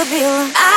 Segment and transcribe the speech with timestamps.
[0.00, 0.69] любила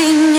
[0.00, 0.37] in